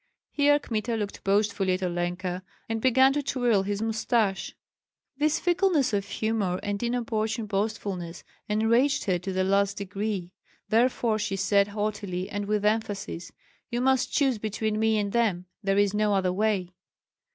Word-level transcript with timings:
Here 0.31 0.57
Kmita 0.57 0.95
looked 0.95 1.23
boastfully 1.23 1.73
at 1.73 1.83
Olenka, 1.83 2.41
and 2.67 2.81
began 2.81 3.13
to 3.13 3.21
twirl 3.21 3.61
his 3.61 3.83
mustache. 3.83 4.55
This 5.17 5.39
fickleness 5.39 5.93
of 5.93 6.07
humor 6.07 6.59
and 6.63 6.81
inopportune 6.81 7.45
boastfulness 7.45 8.23
enraged 8.49 9.03
her 9.03 9.19
to 9.19 9.31
the 9.31 9.43
last 9.43 9.77
degree; 9.77 10.33
therefore 10.69 11.19
she 11.19 11.35
said 11.35 11.67
haughtily 11.67 12.27
and 12.31 12.47
with 12.47 12.65
emphasis, 12.65 13.31
"You 13.69 13.79
must 13.81 14.11
choose 14.11 14.39
between 14.39 14.79
me 14.79 14.97
and 14.97 15.11
them; 15.11 15.45
there 15.61 15.77
is 15.77 15.93
no 15.93 16.15
other 16.15 16.33
way." 16.33 16.71